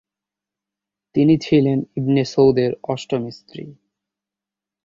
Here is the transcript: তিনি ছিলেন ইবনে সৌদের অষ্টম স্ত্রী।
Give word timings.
তিনি 1.15 1.33
ছিলেন 1.37 1.77
ইবনে 1.97 2.23
সৌদের 2.25 2.71
অষ্টম 2.83 3.23
স্ত্রী। 3.29 3.65